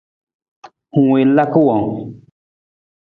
Ng 0.97 1.05
wii 1.09 1.25
ng 1.27 1.35
laka 1.37 1.59
wang? 1.67 1.87